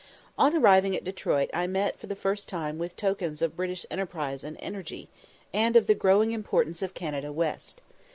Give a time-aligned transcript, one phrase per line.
[0.35, 4.43] On arriving at Detroit I met for the first time with tokens of British enterprise
[4.43, 5.09] and energy,
[5.53, 7.81] and of the growing importance of Canada West.